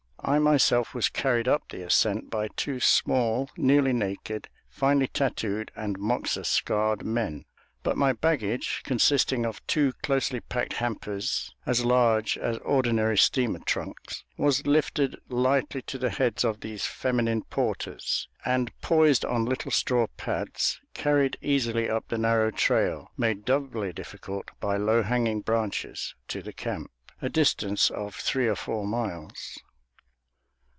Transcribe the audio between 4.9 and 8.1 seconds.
tattooed and moxa scarred men; but